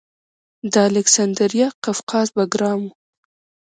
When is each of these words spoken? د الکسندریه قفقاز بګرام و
د 0.71 0.73
الکسندریه 0.89 1.67
قفقاز 1.83 2.27
بګرام 2.35 2.79
و 2.85 2.91